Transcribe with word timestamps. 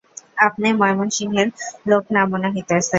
আপনে 0.45 0.67
ময়মনসিংয়ের 0.79 1.47
লোক 1.89 2.03
না 2.15 2.21
মনে 2.31 2.47
হইতাছে। 2.53 2.89